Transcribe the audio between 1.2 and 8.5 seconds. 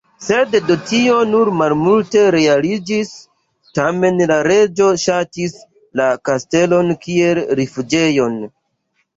nur malmulte realiĝis, tamen la reĝo ŝatis la kastelon kiel rifuĝejon.